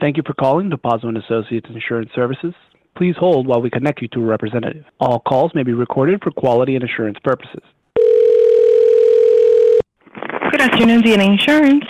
Thank 0.00 0.18
you 0.18 0.22
for 0.26 0.34
calling 0.34 0.70
DePazo 0.70 1.04
and 1.04 1.16
Associates 1.16 1.66
Insurance 1.70 2.10
Services. 2.14 2.52
Please 2.96 3.16
hold 3.18 3.46
while 3.46 3.62
we 3.62 3.70
connect 3.70 4.02
you 4.02 4.08
to 4.08 4.20
a 4.20 4.24
representative. 4.24 4.84
All 5.00 5.20
calls 5.20 5.54
may 5.54 5.62
be 5.62 5.72
recorded 5.72 6.22
for 6.22 6.30
quality 6.30 6.74
and 6.74 6.84
assurance 6.84 7.18
purposes. 7.24 7.62
Good 10.50 10.60
afternoon, 10.60 11.02
DNA 11.02 11.32
Insurance. 11.38 11.84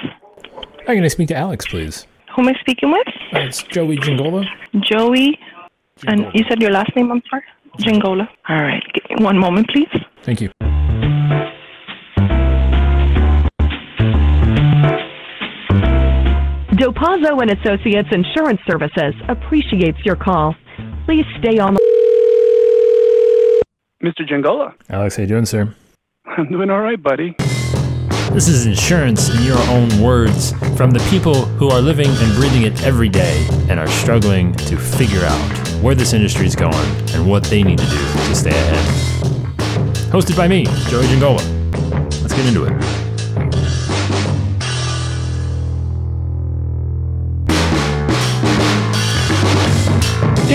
Hi, 0.86 0.94
can 0.94 1.04
I 1.04 1.08
speak 1.08 1.28
to 1.28 1.36
Alex, 1.36 1.66
please? 1.66 2.06
Who 2.34 2.42
am 2.42 2.48
I 2.48 2.54
speaking 2.60 2.92
with? 2.92 3.08
Uh, 3.32 3.40
it's 3.40 3.62
Joey 3.64 3.96
Giangola. 3.96 4.44
Joey. 4.80 5.38
And 6.06 6.26
you 6.34 6.44
said 6.48 6.60
your 6.60 6.70
last 6.70 6.94
name, 6.94 7.10
I'm 7.10 7.22
sorry? 7.28 7.42
Giangola. 7.78 8.28
All 8.48 8.62
right. 8.62 8.82
Give 8.94 9.18
me 9.18 9.24
one 9.24 9.38
moment, 9.38 9.68
please. 9.68 9.88
Thank 10.22 10.40
you. 10.40 10.50
Dopazo 16.76 17.40
and 17.40 17.50
Associates 17.50 18.08
Insurance 18.12 18.60
Services 18.68 19.14
appreciates 19.28 19.98
your 20.04 20.14
call. 20.14 20.54
Please 21.06 21.24
stay 21.38 21.58
on 21.58 21.72
the 21.72 21.80
Mr. 24.04 24.28
Giangola, 24.28 24.74
Alex, 24.90 25.16
how 25.16 25.22
you 25.22 25.26
doing, 25.26 25.46
sir? 25.46 25.74
I'm 26.26 26.50
doing 26.50 26.68
all 26.68 26.82
right, 26.82 27.02
buddy. 27.02 27.34
This 28.30 28.46
is 28.46 28.66
insurance 28.66 29.34
in 29.34 29.42
your 29.42 29.58
own 29.70 30.02
words 30.02 30.52
from 30.76 30.90
the 30.90 31.00
people 31.08 31.46
who 31.46 31.70
are 31.70 31.80
living 31.80 32.08
and 32.10 32.34
breathing 32.34 32.62
it 32.64 32.82
every 32.82 33.08
day 33.08 33.46
and 33.70 33.80
are 33.80 33.88
struggling 33.88 34.52
to 34.54 34.76
figure 34.76 35.24
out 35.24 35.58
where 35.82 35.94
this 35.94 36.12
industry 36.12 36.44
is 36.44 36.54
going 36.54 36.74
and 37.14 37.26
what 37.26 37.44
they 37.44 37.62
need 37.62 37.78
to 37.78 37.86
do 37.86 37.96
to 37.96 38.34
stay 38.34 38.50
ahead. 38.50 38.84
Hosted 40.12 40.36
by 40.36 40.46
me, 40.46 40.64
Joey 40.90 41.06
Giangola. 41.06 41.42
Let's 42.20 42.34
get 42.34 42.44
into 42.44 42.64
it. 42.64 43.05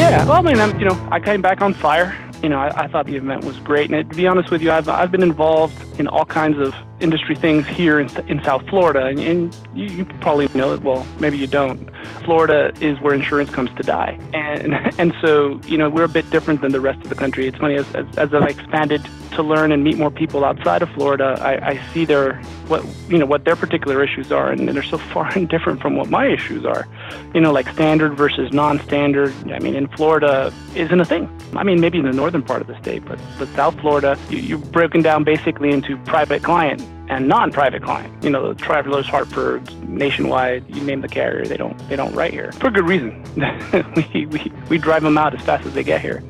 Yeah, 0.02 0.26
well, 0.26 0.40
I 0.40 0.42
mean, 0.42 0.60
I'm, 0.60 0.80
you 0.80 0.86
know, 0.86 1.08
I 1.12 1.20
came 1.20 1.44
back 1.44 1.62
on 1.62 1.76
fire. 1.76 2.18
You 2.42 2.50
know, 2.50 2.58
I, 2.58 2.86
I 2.86 2.88
thought 2.88 3.06
the 3.06 3.18
event 3.18 3.46
was 3.46 3.60
great, 3.60 3.92
and 3.92 4.10
to 4.10 4.16
be 4.16 4.26
honest 4.26 4.50
with 4.50 4.64
you, 4.64 4.72
I've 4.72 4.90
I've 4.90 5.12
been 5.12 5.22
involved 5.22 5.91
in 6.02 6.08
all 6.08 6.26
kinds 6.26 6.58
of 6.58 6.74
industry 7.00 7.36
things 7.36 7.66
here 7.68 8.00
in 8.00 8.10
in 8.28 8.44
South 8.44 8.68
Florida, 8.68 9.06
and, 9.06 9.20
and 9.20 9.58
you, 9.74 9.86
you 9.86 10.06
probably 10.20 10.48
know 10.54 10.74
it. 10.74 10.82
Well, 10.82 11.06
maybe 11.20 11.38
you 11.38 11.48
don't. 11.48 11.90
Florida 12.26 12.74
is 12.82 13.00
where 13.00 13.14
insurance 13.14 13.52
comes 13.52 13.70
to 13.78 13.84
die, 13.84 14.20
and 14.34 14.74
and 15.00 15.14
so 15.22 15.62
you 15.66 15.78
know 15.78 15.90
we're 15.90 16.04
a 16.04 16.16
bit 16.20 16.30
different 16.32 16.62
than 16.62 16.72
the 16.72 16.82
rest 16.82 17.02
of 17.04 17.10
the 17.10 17.16
country. 17.16 17.48
It's 17.48 17.58
funny 17.58 17.76
as 17.76 17.88
as, 17.96 18.06
as 18.18 18.34
I've 18.34 18.50
expanded 18.50 19.08
to 19.32 19.44
learn 19.44 19.72
and 19.72 19.84
meet 19.84 19.98
more 19.98 20.12
people 20.12 20.44
outside 20.44 20.82
of 20.82 20.90
Florida, 20.90 21.38
I, 21.40 21.70
I 21.70 21.94
see 21.94 22.06
their 22.06 22.42
what 22.68 22.86
you 23.10 23.18
know 23.18 23.26
what 23.26 23.46
their 23.46 23.56
particular 23.56 24.04
issues 24.04 24.32
are, 24.32 24.52
and 24.52 24.68
they're 24.68 24.84
so 24.84 24.98
far 25.14 25.30
and 25.36 25.48
different 25.50 25.82
from 25.82 25.96
what 25.96 26.10
my 26.10 26.28
issues 26.28 26.66
are. 26.66 26.88
You 27.34 27.42
know, 27.42 27.52
like 27.52 27.68
standard 27.70 28.16
versus 28.16 28.52
non-standard. 28.54 29.34
I 29.52 29.60
mean, 29.60 29.76
in 29.76 29.88
Florida 29.90 30.54
isn't 30.76 31.00
a 31.00 31.06
thing. 31.06 31.30
I 31.56 31.64
mean, 31.64 31.80
maybe 31.82 32.00
in 32.00 32.06
the 32.06 32.14
northern 32.14 32.44
part 32.44 32.62
of 32.62 32.68
the 32.68 32.78
state, 32.80 33.06
but 33.06 33.20
but 33.38 33.48
South 33.50 33.80
Florida, 33.80 34.18
you, 34.30 34.38
you're 34.38 34.58
broken 34.58 35.02
down 35.02 35.24
basically 35.24 35.72
into 35.72 35.91
private 35.97 36.44
client 36.44 36.81
and 37.09 37.28
non-private 37.28 37.84
client. 37.84 38.23
You 38.23 38.30
know, 38.30 38.53
the 38.53 38.56
Travelers, 38.56 39.08
Hartford, 39.08 39.72
Nationwide, 39.88 40.64
you 40.73 40.81
name 40.84 41.02
the 41.02 41.08
carrier, 41.08 41.45
they 41.45 41.58
don't 41.58 41.78
they 41.89 41.95
don't 41.95 42.14
write 42.14 42.31
here 42.34 42.52
for 42.53 42.72
good 42.72 42.88
reason. 42.88 43.23
we, 44.14 44.25
we 44.28 44.52
we 44.69 44.78
drive 44.78 45.03
them 45.03 45.17
out 45.17 45.34
as 45.34 45.42
fast 45.42 45.66
as 45.66 45.73
they 45.73 45.84
get 45.84 46.02
here. 46.02 46.23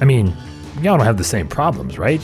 I 0.00 0.04
mean, 0.04 0.28
y'all 0.76 0.96
don't 0.96 1.06
have 1.06 1.18
the 1.18 1.24
same 1.24 1.48
problems, 1.48 1.98
right? 1.98 2.20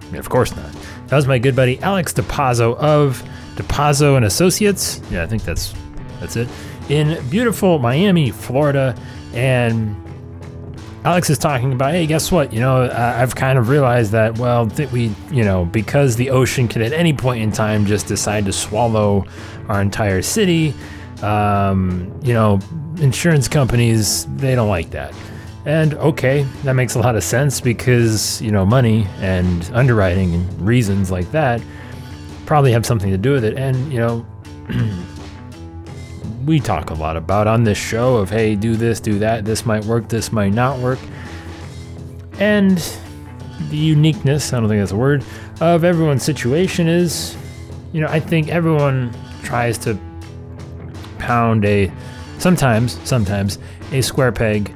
I 0.00 0.04
mean, 0.06 0.16
of 0.16 0.28
course 0.28 0.54
not. 0.54 0.72
That 1.08 1.16
was 1.16 1.26
my 1.26 1.38
good 1.38 1.56
buddy 1.56 1.78
Alex 1.80 2.12
DePazo 2.12 2.76
of 2.76 3.22
DePazo 3.56 4.16
and 4.16 4.24
Associates. 4.24 5.00
Yeah, 5.10 5.22
I 5.22 5.26
think 5.26 5.44
that's 5.44 5.74
that's 6.20 6.36
it. 6.36 6.48
In 6.88 7.24
beautiful 7.28 7.78
Miami, 7.78 8.30
Florida, 8.30 8.96
and 9.32 9.96
Alex 11.06 11.30
is 11.30 11.38
talking 11.38 11.72
about, 11.72 11.92
hey, 11.92 12.04
guess 12.04 12.32
what? 12.32 12.52
You 12.52 12.58
know, 12.58 12.90
I've 12.90 13.36
kind 13.36 13.60
of 13.60 13.68
realized 13.68 14.10
that, 14.10 14.38
well, 14.38 14.66
that 14.66 14.90
we, 14.90 15.14
you 15.30 15.44
know, 15.44 15.64
because 15.64 16.16
the 16.16 16.30
ocean 16.30 16.66
could 16.66 16.82
at 16.82 16.92
any 16.92 17.12
point 17.12 17.44
in 17.44 17.52
time 17.52 17.86
just 17.86 18.08
decide 18.08 18.44
to 18.46 18.52
swallow 18.52 19.24
our 19.68 19.80
entire 19.80 20.20
city, 20.20 20.74
um, 21.22 22.12
you 22.24 22.34
know, 22.34 22.58
insurance 22.96 23.46
companies, 23.46 24.26
they 24.34 24.56
don't 24.56 24.68
like 24.68 24.90
that. 24.90 25.14
And 25.64 25.94
okay, 25.94 26.42
that 26.64 26.72
makes 26.72 26.96
a 26.96 26.98
lot 26.98 27.14
of 27.14 27.22
sense 27.22 27.60
because, 27.60 28.42
you 28.42 28.50
know, 28.50 28.66
money 28.66 29.06
and 29.20 29.70
underwriting 29.74 30.34
and 30.34 30.60
reasons 30.60 31.12
like 31.12 31.30
that 31.30 31.62
probably 32.46 32.72
have 32.72 32.84
something 32.84 33.12
to 33.12 33.18
do 33.18 33.30
with 33.30 33.44
it. 33.44 33.56
And, 33.56 33.92
you 33.92 34.00
know, 34.00 34.26
we 36.46 36.60
talk 36.60 36.90
a 36.90 36.94
lot 36.94 37.16
about 37.16 37.48
on 37.48 37.64
this 37.64 37.76
show 37.76 38.16
of, 38.16 38.30
hey, 38.30 38.54
do 38.54 38.76
this, 38.76 39.00
do 39.00 39.18
that, 39.18 39.44
this 39.44 39.66
might 39.66 39.84
work, 39.84 40.08
this 40.08 40.32
might 40.32 40.54
not 40.54 40.78
work. 40.78 41.00
And 42.38 42.78
the 43.68 43.76
uniqueness, 43.76 44.52
I 44.52 44.60
don't 44.60 44.68
think 44.68 44.80
that's 44.80 44.92
a 44.92 44.96
word, 44.96 45.24
of 45.60 45.82
everyone's 45.82 46.22
situation 46.22 46.86
is, 46.86 47.36
you 47.92 48.00
know, 48.00 48.06
I 48.08 48.20
think 48.20 48.48
everyone 48.48 49.12
tries 49.42 49.76
to 49.78 49.98
pound 51.18 51.64
a, 51.64 51.90
sometimes, 52.38 53.00
sometimes, 53.02 53.58
a 53.90 54.00
square 54.00 54.30
peg 54.30 54.72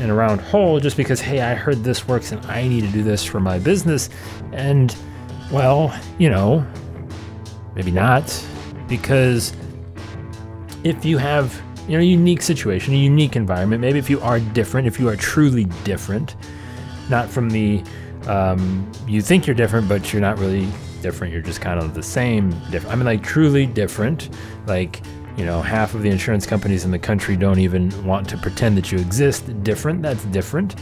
in 0.00 0.10
a 0.10 0.14
round 0.14 0.40
hole 0.40 0.80
just 0.80 0.96
because, 0.96 1.20
hey, 1.20 1.40
I 1.42 1.54
heard 1.54 1.84
this 1.84 2.08
works 2.08 2.32
and 2.32 2.44
I 2.46 2.66
need 2.66 2.80
to 2.80 2.90
do 2.90 3.04
this 3.04 3.24
for 3.24 3.38
my 3.38 3.60
business. 3.60 4.10
And, 4.52 4.96
well, 5.52 5.96
you 6.18 6.28
know, 6.28 6.66
maybe 7.76 7.92
not, 7.92 8.44
because 8.88 9.52
if 10.84 11.04
you 11.04 11.18
have 11.18 11.60
you 11.88 11.96
know 11.96 12.00
a 12.00 12.06
unique 12.06 12.42
situation, 12.42 12.94
a 12.94 12.98
unique 12.98 13.36
environment, 13.36 13.80
maybe 13.80 13.98
if 13.98 14.08
you 14.08 14.20
are 14.20 14.38
different, 14.38 14.86
if 14.86 15.00
you 15.00 15.08
are 15.08 15.16
truly 15.16 15.64
different, 15.82 16.36
not 17.08 17.28
from 17.28 17.50
the 17.50 17.82
um, 18.28 18.90
you 19.06 19.20
think 19.20 19.46
you're 19.46 19.56
different, 19.56 19.88
but 19.88 20.12
you're 20.12 20.22
not 20.22 20.38
really 20.38 20.68
different. 21.02 21.32
You're 21.32 21.42
just 21.42 21.60
kind 21.60 21.80
of 21.80 21.94
the 21.94 22.02
same. 22.02 22.50
Different. 22.70 22.92
I 22.92 22.94
mean, 22.96 23.06
like 23.06 23.22
truly 23.22 23.66
different. 23.66 24.30
Like 24.66 25.02
you 25.36 25.44
know, 25.44 25.60
half 25.60 25.94
of 25.94 26.02
the 26.02 26.10
insurance 26.10 26.46
companies 26.46 26.84
in 26.84 26.90
the 26.90 26.98
country 26.98 27.36
don't 27.36 27.58
even 27.58 27.90
want 28.04 28.28
to 28.28 28.36
pretend 28.36 28.78
that 28.78 28.92
you 28.92 28.98
exist. 28.98 29.62
Different. 29.64 30.02
That's 30.02 30.24
different. 30.26 30.76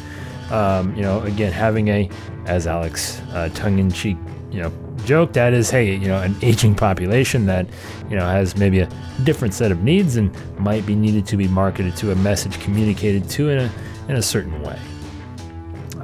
Um, 0.51 0.95
you 0.95 1.03
know, 1.03 1.23
again, 1.23 1.53
having 1.53 1.89
a, 1.89 2.11
as 2.45 2.67
Alex 2.67 3.23
uh, 3.31 3.49
tongue-in-cheek, 3.55 4.19
you 4.51 4.61
know, 4.61 4.71
joke 5.05 5.33
that 5.35 5.53
is, 5.53 5.71
hey, 5.71 5.95
you 5.95 6.09
know, 6.09 6.21
an 6.21 6.37
aging 6.43 6.75
population 6.75 7.47
that, 7.47 7.67
you 8.09 8.17
know, 8.17 8.27
has 8.27 8.57
maybe 8.57 8.81
a 8.81 8.89
different 9.25 9.55
set 9.55 9.71
of 9.71 9.83
needs 9.83 10.17
and 10.17 10.35
might 10.59 10.87
be 10.87 10.95
needed 10.95 11.27
to 11.27 11.37
be 11.37 11.49
marketed 11.49 11.97
to 11.97 12.13
a 12.13 12.17
message 12.17 12.59
communicated 12.61 13.29
to 13.31 13.51
in 13.51 13.59
a 13.59 13.73
in 14.09 14.17
a 14.17 14.23
certain 14.23 14.63
way. 14.63 14.79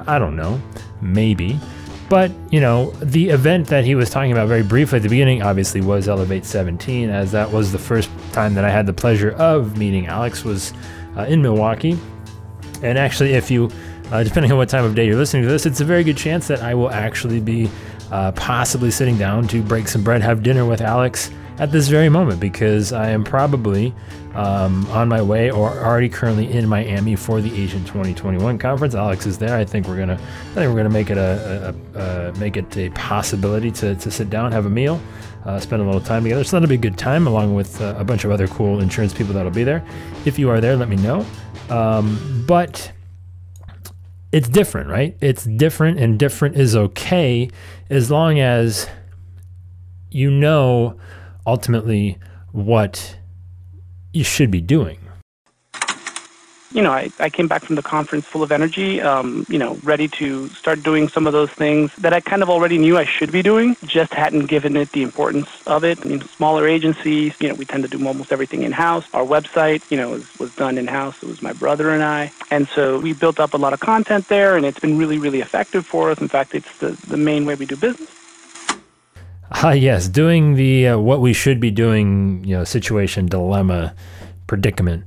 I 0.07 0.19
don't 0.19 0.35
know, 0.35 0.61
maybe. 1.01 1.59
But, 2.09 2.31
you 2.49 2.59
know, 2.59 2.89
the 3.01 3.29
event 3.29 3.67
that 3.67 3.85
he 3.85 3.93
was 3.93 4.09
talking 4.09 4.31
about 4.31 4.47
very 4.47 4.63
briefly 4.63 4.97
at 4.97 5.03
the 5.03 5.09
beginning 5.09 5.43
obviously 5.43 5.79
was 5.79 6.07
Elevate 6.07 6.43
17, 6.43 7.09
as 7.09 7.31
that 7.33 7.51
was 7.51 7.71
the 7.71 7.77
first 7.77 8.09
time 8.31 8.55
that 8.55 8.65
I 8.65 8.71
had 8.71 8.87
the 8.87 8.93
pleasure 8.93 9.31
of 9.33 9.77
meeting 9.77 10.07
Alex 10.07 10.43
was 10.43 10.73
uh, 11.15 11.25
in 11.25 11.43
Milwaukee. 11.43 11.99
And 12.81 12.97
actually, 12.97 13.33
if 13.33 13.51
you, 13.51 13.69
uh, 14.11 14.23
depending 14.23 14.51
on 14.51 14.57
what 14.57 14.69
time 14.69 14.85
of 14.85 14.95
day 14.95 15.05
you're 15.05 15.17
listening 15.17 15.43
to 15.43 15.49
this, 15.49 15.67
it's 15.67 15.81
a 15.81 15.85
very 15.85 16.03
good 16.03 16.17
chance 16.17 16.47
that 16.47 16.61
I 16.63 16.73
will 16.73 16.89
actually 16.89 17.39
be 17.39 17.69
uh, 18.11 18.31
possibly 18.33 18.91
sitting 18.91 19.17
down 19.17 19.47
to 19.49 19.61
break 19.61 19.87
some 19.87 20.03
bread, 20.03 20.21
have 20.21 20.43
dinner 20.43 20.65
with 20.65 20.81
Alex 20.81 21.31
at 21.59 21.71
this 21.71 21.89
very 21.89 22.09
moment 22.09 22.39
because 22.39 22.93
I 22.93 23.09
am 23.09 23.23
probably 23.23 23.93
um, 24.33 24.87
on 24.87 25.09
my 25.09 25.21
way 25.21 25.51
or 25.51 25.69
already 25.71 26.07
currently 26.07 26.51
in 26.51 26.67
Miami 26.67 27.15
for 27.15 27.41
the 27.41 27.61
Agent 27.61 27.85
2021 27.87 28.57
conference. 28.57 28.95
Alex 28.95 29.25
is 29.25 29.37
there. 29.37 29.55
I 29.55 29.65
think 29.65 29.87
we're 29.87 29.97
gonna, 29.97 30.13
I 30.13 30.53
think 30.53 30.69
we're 30.69 30.77
gonna 30.77 30.89
make 30.89 31.09
it 31.09 31.17
a, 31.17 31.75
a, 31.95 31.99
a 31.99 32.33
make 32.33 32.55
it 32.55 32.75
a 32.77 32.89
possibility 32.91 33.71
to, 33.71 33.95
to 33.95 34.11
sit 34.11 34.29
down, 34.29 34.51
have 34.51 34.65
a 34.65 34.69
meal, 34.69 35.01
uh, 35.45 35.59
spend 35.59 35.81
a 35.81 35.85
little 35.85 36.01
time 36.01 36.23
together. 36.23 36.43
So 36.43 36.55
that'll 36.55 36.69
be 36.69 36.75
a 36.75 36.77
good 36.77 36.97
time, 36.97 37.27
along 37.27 37.55
with 37.55 37.81
uh, 37.81 37.95
a 37.97 38.03
bunch 38.03 38.23
of 38.23 38.31
other 38.31 38.47
cool 38.47 38.79
insurance 38.79 39.13
people 39.13 39.33
that'll 39.33 39.51
be 39.51 39.63
there. 39.63 39.85
If 40.25 40.39
you 40.39 40.49
are 40.49 40.61
there, 40.61 40.75
let 40.75 40.89
me 40.89 40.95
know. 40.97 41.25
Um, 41.69 42.45
but 42.47 42.91
it's 44.31 44.47
different, 44.47 44.89
right? 44.89 45.17
It's 45.21 45.45
different, 45.45 45.99
and 45.99 46.19
different 46.19 46.55
is 46.55 46.75
okay 46.75 47.49
as 47.89 48.11
long 48.11 48.39
as 48.39 48.87
you 50.11 50.29
know 50.29 50.99
ultimately 51.45 52.17
what 52.51 53.17
you 54.13 54.23
should 54.23 54.51
be 54.51 54.61
doing. 54.61 54.99
You 56.71 56.81
know, 56.81 56.91
I, 56.91 57.11
I 57.19 57.29
came 57.29 57.47
back 57.47 57.63
from 57.63 57.75
the 57.75 57.81
conference 57.81 58.25
full 58.25 58.43
of 58.43 58.51
energy, 58.51 59.01
um, 59.01 59.45
you 59.49 59.57
know, 59.57 59.79
ready 59.83 60.07
to 60.09 60.47
start 60.49 60.83
doing 60.83 61.09
some 61.09 61.25
of 61.25 61.33
those 61.33 61.49
things 61.49 61.93
that 61.95 62.13
I 62.13 62.19
kind 62.19 62.43
of 62.43 62.49
already 62.49 62.77
knew 62.77 62.97
I 62.97 63.05
should 63.05 63.31
be 63.31 63.41
doing, 63.41 63.75
just 63.85 64.13
hadn't 64.13 64.45
given 64.45 64.75
it 64.77 64.91
the 64.91 65.01
importance 65.01 65.49
of 65.65 65.83
it. 65.83 65.99
I 66.05 66.09
mean, 66.09 66.21
smaller 66.21 66.67
agencies, 66.67 67.33
you 67.39 67.49
know, 67.49 67.55
we 67.55 67.65
tend 67.65 67.83
to 67.83 67.89
do 67.89 68.05
almost 68.05 68.31
everything 68.31 68.61
in-house. 68.63 69.05
Our 69.13 69.25
website, 69.25 69.89
you 69.89 69.97
know, 69.97 70.09
was, 70.11 70.39
was 70.39 70.55
done 70.55 70.77
in-house. 70.77 71.23
It 71.23 71.29
was 71.29 71.41
my 71.41 71.53
brother 71.53 71.89
and 71.89 72.03
I. 72.03 72.31
And 72.51 72.67
so 72.67 72.99
we 72.99 73.13
built 73.13 73.39
up 73.39 73.53
a 73.53 73.57
lot 73.57 73.73
of 73.73 73.79
content 73.79 74.27
there, 74.27 74.55
and 74.55 74.65
it's 74.65 74.79
been 74.79 74.97
really, 74.97 75.17
really 75.17 75.41
effective 75.41 75.85
for 75.85 76.11
us. 76.11 76.19
In 76.19 76.27
fact, 76.27 76.53
it's 76.53 76.77
the, 76.77 76.91
the 77.07 77.17
main 77.17 77.45
way 77.45 77.55
we 77.55 77.65
do 77.65 77.75
business. 77.75 78.09
Ah, 79.51 79.71
yes, 79.71 80.07
doing 80.07 80.53
the 80.53 80.89
uh, 80.89 80.99
what 80.99 81.21
we 81.21 81.33
should 81.33 81.59
be 81.59 81.71
doing, 81.71 82.43
you 82.45 82.55
know, 82.55 82.63
situation 82.63 83.25
dilemma 83.25 83.95
predicament. 84.45 85.05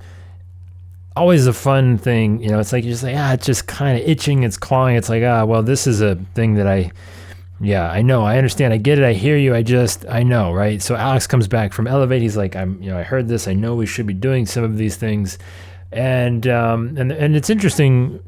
Always 1.16 1.46
a 1.46 1.52
fun 1.52 1.98
thing, 1.98 2.40
you 2.40 2.48
know. 2.48 2.58
It's 2.58 2.72
like 2.72 2.84
you're 2.84 2.92
just 2.92 3.02
like, 3.02 3.16
ah, 3.16 3.34
it's 3.34 3.46
just 3.46 3.66
kind 3.66 4.00
of 4.00 4.08
itching, 4.08 4.42
it's 4.42 4.56
clawing. 4.56 4.96
It's 4.96 5.08
like, 5.08 5.22
ah, 5.22 5.44
well, 5.44 5.62
this 5.62 5.86
is 5.86 6.00
a 6.00 6.16
thing 6.34 6.54
that 6.54 6.66
I, 6.66 6.90
yeah, 7.60 7.90
I 7.90 8.02
know, 8.02 8.24
I 8.24 8.38
understand, 8.38 8.72
I 8.72 8.78
get 8.78 8.98
it, 8.98 9.04
I 9.04 9.12
hear 9.12 9.36
you, 9.36 9.54
I 9.54 9.62
just, 9.62 10.06
I 10.08 10.22
know, 10.22 10.52
right? 10.52 10.80
So 10.80 10.96
Alex 10.96 11.26
comes 11.26 11.46
back 11.48 11.72
from 11.72 11.86
Elevate. 11.86 12.22
He's 12.22 12.36
like, 12.36 12.56
I'm, 12.56 12.82
you 12.82 12.90
know, 12.90 12.98
I 12.98 13.02
heard 13.02 13.28
this, 13.28 13.46
I 13.46 13.52
know 13.52 13.74
we 13.74 13.86
should 13.86 14.06
be 14.06 14.14
doing 14.14 14.46
some 14.46 14.64
of 14.64 14.78
these 14.78 14.96
things, 14.96 15.38
and 15.92 16.46
um, 16.46 16.96
and 16.96 17.12
and 17.12 17.36
it's 17.36 17.50
interesting 17.50 18.20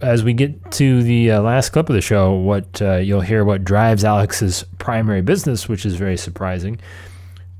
as 0.00 0.22
we 0.22 0.32
get 0.32 0.70
to 0.72 1.02
the 1.02 1.32
uh, 1.32 1.40
last 1.40 1.70
clip 1.70 1.88
of 1.88 1.94
the 1.94 2.00
show, 2.00 2.32
what 2.32 2.80
uh, 2.80 2.96
you'll 2.96 3.20
hear 3.20 3.44
what 3.44 3.64
drives 3.64 4.04
Alex's 4.04 4.64
primary 4.78 5.22
business, 5.22 5.68
which 5.68 5.84
is 5.84 5.96
very 5.96 6.16
surprising. 6.16 6.78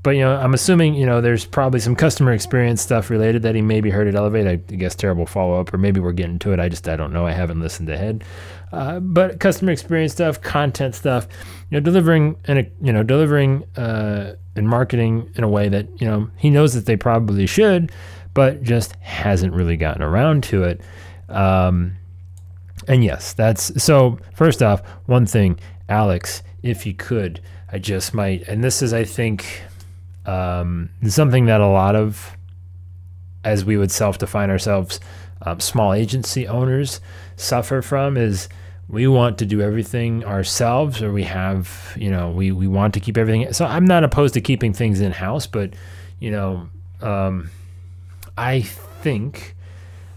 But 0.01 0.11
you 0.11 0.21
know, 0.21 0.35
I'm 0.35 0.53
assuming 0.53 0.93
you 0.93 1.05
know 1.05 1.19
there's 1.19 1.45
probably 1.45 1.79
some 1.81 1.95
customer 1.95 2.31
experience 2.31 2.81
stuff 2.81 3.09
related 3.09 3.41
that 3.41 3.55
he 3.55 3.61
maybe 3.61 3.89
heard 3.89 4.07
at 4.07 4.15
Elevate. 4.15 4.47
I 4.47 4.55
guess 4.55 4.95
terrible 4.95 5.25
follow 5.25 5.59
up, 5.59 5.73
or 5.73 5.77
maybe 5.77 5.99
we're 5.99 6.13
getting 6.13 6.39
to 6.39 6.53
it. 6.53 6.59
I 6.59 6.69
just 6.69 6.87
I 6.87 6.95
don't 6.95 7.11
know. 7.11 7.25
I 7.25 7.33
haven't 7.33 7.59
listened 7.59 7.89
ahead. 7.89 8.23
Uh, 8.71 8.99
but 8.99 9.39
customer 9.39 9.71
experience 9.71 10.13
stuff, 10.13 10.41
content 10.41 10.95
stuff, 10.95 11.27
you 11.69 11.75
know, 11.75 11.79
delivering 11.79 12.37
and 12.45 12.69
you 12.81 12.93
know 12.93 13.03
delivering 13.03 13.65
uh, 13.75 14.35
and 14.55 14.69
marketing 14.69 15.31
in 15.35 15.43
a 15.43 15.49
way 15.49 15.67
that 15.67 15.87
you 15.99 16.07
know 16.07 16.29
he 16.37 16.49
knows 16.49 16.73
that 16.75 16.85
they 16.85 16.95
probably 16.95 17.45
should, 17.45 17.91
but 18.33 18.63
just 18.63 18.95
hasn't 19.01 19.53
really 19.53 19.75
gotten 19.75 20.01
around 20.01 20.43
to 20.43 20.63
it. 20.63 20.81
Um, 21.27 21.97
and 22.87 23.03
yes, 23.03 23.33
that's 23.33 23.83
so. 23.83 24.17
First 24.33 24.63
off, 24.63 24.81
one 25.07 25.25
thing, 25.25 25.59
Alex, 25.89 26.41
if 26.63 26.85
you 26.85 26.93
could, 26.93 27.41
I 27.71 27.79
just 27.79 28.13
might, 28.13 28.47
and 28.47 28.63
this 28.63 28.81
is, 28.81 28.93
I 28.93 29.03
think, 29.03 29.61
um, 30.29 30.89
something 31.07 31.45
that 31.45 31.59
a 31.61 31.67
lot 31.67 31.95
of, 31.95 32.37
as 33.43 33.65
we 33.65 33.77
would 33.77 33.91
self-define 33.91 34.49
ourselves, 34.49 34.99
um, 35.41 35.59
small 35.59 35.93
agency 35.93 36.47
owners 36.47 37.01
suffer 37.35 37.81
from 37.81 38.17
is 38.17 38.49
we 38.87 39.07
want 39.07 39.37
to 39.39 39.45
do 39.45 39.61
everything 39.61 40.25
ourselves, 40.25 41.01
or 41.01 41.11
we 41.11 41.23
have, 41.23 41.93
you 41.95 42.11
know, 42.11 42.31
we 42.31 42.51
we 42.51 42.67
want 42.67 42.93
to 42.95 42.99
keep 42.99 43.17
everything. 43.17 43.53
So 43.53 43.65
I'm 43.65 43.85
not 43.85 44.03
opposed 44.03 44.33
to 44.33 44.41
keeping 44.41 44.73
things 44.73 44.99
in 44.99 45.11
house, 45.11 45.47
but 45.47 45.73
you 46.19 46.31
know, 46.31 46.69
um, 47.01 47.49
I 48.37 48.61
think 48.61 49.55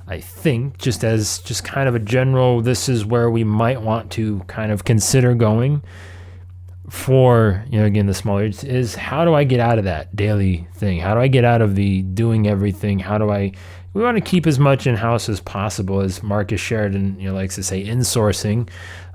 I 0.09 0.21
think 0.21 0.79
just 0.79 1.05
as 1.05 1.39
just 1.41 1.65
kind 1.65 1.89
of 1.89 1.95
a 1.95 2.01
general, 2.01 2.61
this 2.61 2.89
is 2.89 3.05
where 3.05 3.31
we 3.31 3.45
might 3.45 3.81
want 3.81 4.11
to 4.13 4.41
kind 4.47 4.73
of 4.73 4.85
consider 4.85 5.35
going 5.35 5.83
for 6.91 7.65
you 7.71 7.79
know 7.79 7.87
again 7.87 8.07
the 8.07 8.15
smaller 8.15 8.45
is 8.45 8.95
how 8.97 9.25
do 9.25 9.35
I 9.35 9.45
get 9.45 9.61
out 9.61 9.79
of 9.79 9.85
that 9.85 10.15
daily 10.17 10.67
thing? 10.75 10.99
How 10.99 11.15
do 11.15 11.21
I 11.21 11.29
get 11.29 11.45
out 11.45 11.63
of 11.63 11.75
the 11.75 12.03
doing 12.03 12.47
everything? 12.49 12.99
How 12.99 13.19
do 13.19 13.31
I 13.31 13.53
we 13.95 14.03
want 14.03 14.17
to 14.17 14.23
keep 14.23 14.47
as 14.47 14.59
much 14.59 14.87
in 14.87 14.97
house 14.97 15.29
as 15.29 15.41
possible, 15.41 16.01
as 16.01 16.23
Marcus 16.23 16.61
Sheridan 16.61 17.21
you 17.21 17.29
know 17.29 17.35
likes 17.35 17.55
to 17.57 17.63
say, 17.63 17.85
insourcing. 17.85 18.69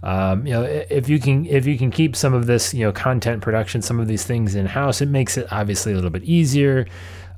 Um, 0.03 0.45
you 0.45 0.53
know, 0.53 0.63
if 0.63 1.09
you 1.09 1.19
can 1.19 1.45
if 1.45 1.65
you 1.65 1.77
can 1.77 1.89
keep 1.89 2.15
some 2.15 2.33
of 2.33 2.45
this 2.45 2.73
you 2.73 2.85
know 2.85 2.91
content 2.91 3.41
production, 3.41 3.81
some 3.81 3.99
of 3.99 4.07
these 4.07 4.23
things 4.23 4.55
in 4.55 4.65
house, 4.65 5.01
it 5.01 5.07
makes 5.09 5.37
it 5.37 5.47
obviously 5.51 5.91
a 5.91 5.95
little 5.95 6.11
bit 6.11 6.23
easier. 6.23 6.85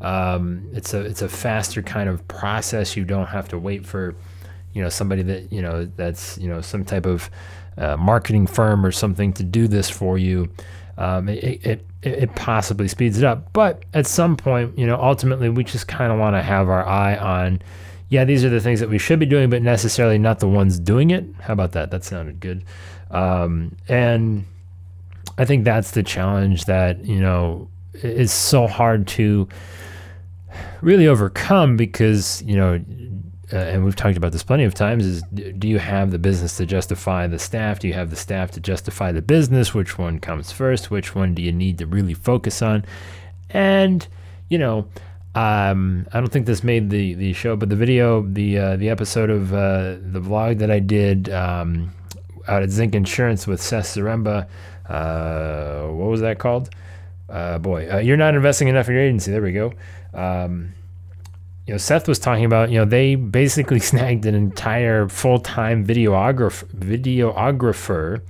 Um, 0.01 0.69
it's 0.73 0.93
a 0.93 1.01
it's 1.01 1.21
a 1.21 1.29
faster 1.29 1.81
kind 1.81 2.09
of 2.09 2.27
process. 2.27 2.97
You 2.97 3.05
don't 3.05 3.27
have 3.27 3.47
to 3.49 3.57
wait 3.57 3.85
for 3.85 4.15
you 4.73 4.81
know 4.81 4.89
somebody 4.89 5.21
that 5.23 5.51
you 5.51 5.61
know 5.61 5.85
that's 5.85 6.37
you 6.37 6.49
know 6.49 6.61
some 6.61 6.83
type 6.83 7.05
of 7.05 7.29
uh, 7.79 7.97
marketing 7.97 8.45
firm 8.45 8.85
or 8.85 8.91
something 8.91 9.33
to 9.33 9.43
do 9.43 9.67
this 9.67 9.89
for 9.89 10.17
you. 10.17 10.49
Um, 10.97 11.29
it, 11.29 11.65
it, 11.65 11.85
it 12.03 12.35
possibly 12.35 12.87
speeds 12.87 13.17
it 13.17 13.23
up, 13.23 13.51
but 13.53 13.83
at 13.93 14.05
some 14.05 14.35
point, 14.37 14.77
you 14.77 14.85
know, 14.85 15.01
ultimately, 15.01 15.49
we 15.49 15.63
just 15.63 15.87
kind 15.87 16.11
of 16.11 16.19
want 16.19 16.35
to 16.35 16.41
have 16.41 16.69
our 16.69 16.85
eye 16.85 17.15
on, 17.15 17.61
yeah, 18.09 18.25
these 18.25 18.43
are 18.43 18.49
the 18.49 18.59
things 18.59 18.79
that 18.81 18.89
we 18.89 18.97
should 18.97 19.19
be 19.19 19.25
doing, 19.25 19.49
but 19.49 19.61
necessarily 19.61 20.17
not 20.17 20.39
the 20.39 20.47
ones 20.47 20.79
doing 20.79 21.11
it. 21.11 21.25
How 21.41 21.53
about 21.53 21.71
that? 21.73 21.91
That 21.91 22.03
sounded 22.03 22.39
good. 22.39 22.63
Um, 23.11 23.75
and 23.87 24.45
I 25.37 25.45
think 25.45 25.63
that's 25.63 25.91
the 25.91 26.03
challenge 26.03 26.65
that 26.65 27.05
you 27.05 27.19
know 27.19 27.69
is 27.93 28.31
so 28.31 28.67
hard 28.67 29.07
to 29.07 29.47
really 30.81 31.07
overcome 31.07 31.77
because 31.77 32.41
you 32.43 32.55
know 32.55 32.83
uh, 33.51 33.57
and 33.57 33.83
we've 33.83 33.95
talked 33.95 34.17
about 34.17 34.31
this 34.31 34.43
plenty 34.43 34.63
of 34.63 34.73
times 34.73 35.05
is 35.05 35.23
do 35.23 35.67
you 35.67 35.79
have 35.79 36.11
the 36.11 36.19
business 36.19 36.57
to 36.57 36.65
justify 36.65 37.27
the 37.27 37.39
staff? 37.39 37.79
Do 37.79 37.87
you 37.87 37.93
have 37.93 38.09
the 38.09 38.15
staff 38.15 38.51
to 38.51 38.59
justify 38.59 39.11
the 39.11 39.21
business? 39.21 39.73
Which 39.73 39.97
one 39.97 40.19
comes 40.19 40.51
first? 40.51 40.91
Which 40.91 41.15
one 41.15 41.33
do 41.33 41.41
you 41.41 41.51
need 41.51 41.77
to 41.79 41.85
really 41.85 42.13
focus 42.13 42.61
on? 42.61 42.85
And 43.49 44.07
you 44.49 44.57
know 44.57 44.87
um, 45.35 46.07
I 46.11 46.19
don't 46.19 46.31
think 46.31 46.47
this 46.47 46.63
made 46.63 46.89
the, 46.89 47.13
the 47.13 47.33
show, 47.33 47.55
but 47.55 47.69
the 47.69 47.75
video, 47.75 48.23
the 48.23 48.57
uh, 48.57 48.75
the 48.77 48.89
episode 48.89 49.29
of 49.29 49.53
uh, 49.53 49.97
the 50.01 50.19
vlog 50.19 50.57
that 50.59 50.71
I 50.71 50.79
did 50.79 51.29
um, 51.29 51.93
out 52.47 52.63
at 52.63 52.71
Zinc 52.71 52.95
Insurance 52.95 53.45
with 53.45 53.61
Seth 53.61 53.85
Zaremba, 53.85 54.47
uh, 54.87 55.87
what 55.93 56.09
was 56.09 56.21
that 56.21 56.39
called? 56.39 56.71
Uh, 57.29 57.59
boy, 57.59 57.87
uh, 57.91 57.97
you're 57.99 58.17
not 58.17 58.33
investing 58.33 58.69
enough 58.69 58.87
in 58.87 58.95
your 58.95 59.03
agency. 59.03 59.31
There 59.31 59.41
we 59.41 59.51
go. 59.51 59.71
Um, 60.15 60.73
you 61.69 61.73
know, 61.75 61.77
Seth 61.77 62.07
was 62.07 62.17
talking 62.17 62.45
about, 62.45 62.71
you 62.71 62.79
know, 62.79 62.85
they 62.85 63.13
basically 63.13 63.79
snagged 63.91 64.25
an 64.25 64.33
entire 64.33 65.07
full 65.07 65.37
time 65.37 65.85
videographer, 65.85 66.65
videographer 66.73 68.23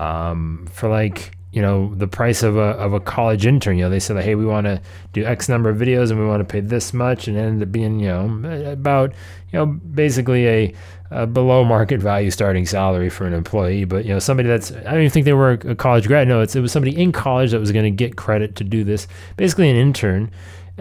um, 0.00 0.66
for 0.72 0.88
like, 0.88 1.36
you 1.50 1.60
know, 1.60 1.94
the 1.94 2.06
price 2.06 2.42
of 2.42 2.56
a, 2.56 2.70
of 2.80 2.94
a 2.94 3.00
college 3.00 3.44
intern. 3.44 3.76
You 3.76 3.84
know, 3.84 3.90
they 3.90 4.00
said, 4.00 4.16
like, 4.16 4.24
hey, 4.24 4.36
we 4.36 4.46
want 4.46 4.64
to 4.64 4.80
do 5.12 5.22
X 5.22 5.50
number 5.50 5.68
of 5.68 5.76
videos 5.76 6.10
and 6.10 6.18
we 6.18 6.24
want 6.24 6.40
to 6.40 6.50
pay 6.50 6.60
this 6.60 6.94
much. 6.94 7.28
And 7.28 7.36
it 7.36 7.40
ended 7.40 7.68
up 7.68 7.72
being, 7.72 8.00
you 8.00 8.08
know, 8.08 8.70
about, 8.70 9.12
you 9.50 9.58
know, 9.58 9.66
basically 9.66 10.48
a, 10.48 10.74
a 11.10 11.26
below 11.26 11.64
market 11.64 12.00
value 12.00 12.30
starting 12.30 12.64
salary 12.64 13.10
for 13.10 13.26
an 13.26 13.34
employee. 13.34 13.84
But, 13.84 14.06
you 14.06 14.14
know, 14.14 14.18
somebody 14.18 14.48
that's, 14.48 14.72
I 14.72 14.92
don't 14.92 15.00
even 15.00 15.10
think 15.10 15.26
they 15.26 15.34
were 15.34 15.50
a 15.50 15.74
college 15.74 16.06
grad. 16.06 16.26
No, 16.26 16.40
it's, 16.40 16.56
it 16.56 16.60
was 16.60 16.72
somebody 16.72 16.98
in 16.98 17.12
college 17.12 17.50
that 17.50 17.60
was 17.60 17.70
going 17.70 17.84
to 17.84 17.90
get 17.90 18.16
credit 18.16 18.56
to 18.56 18.64
do 18.64 18.82
this. 18.82 19.06
Basically, 19.36 19.68
an 19.68 19.76
intern 19.76 20.30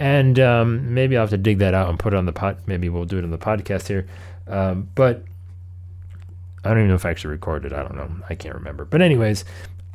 and 0.02 0.40
um, 0.40 0.96
maybe 0.96 1.16
I'll 1.16 1.22
have 1.22 1.30
to 1.30 1.38
dig 1.38 1.60
that 1.60 1.76
out 1.76 1.88
and 1.88 2.00
put 2.00 2.12
it 2.14 2.18
on 2.18 2.26
the 2.26 2.34
pod. 2.34 2.58
Maybe 2.66 2.90
we'll 2.90 3.06
do 3.06 3.20
it 3.20 3.24
on 3.24 3.30
the 3.30 3.38
podcast 3.38 3.88
here. 3.88 4.08
Um, 4.48 4.90
but 4.96 5.24
I 6.66 6.70
don't 6.70 6.80
even 6.80 6.88
know 6.88 6.96
if 6.96 7.06
I 7.06 7.12
actually 7.12 7.30
recorded. 7.30 7.72
I 7.72 7.84
don't 7.84 7.96
know. 7.96 8.10
I 8.28 8.34
can't 8.34 8.56
remember. 8.56 8.84
But 8.84 9.04
anyways, 9.04 9.46